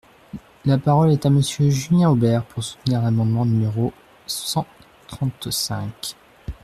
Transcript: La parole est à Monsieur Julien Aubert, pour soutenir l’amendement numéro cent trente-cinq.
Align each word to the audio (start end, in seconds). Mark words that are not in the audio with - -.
La 0.65 0.79
parole 0.79 1.11
est 1.11 1.27
à 1.27 1.29
Monsieur 1.29 1.69
Julien 1.69 2.09
Aubert, 2.09 2.43
pour 2.43 2.63
soutenir 2.63 3.03
l’amendement 3.03 3.45
numéro 3.45 3.93
cent 4.25 4.65
trente-cinq. 5.05 6.15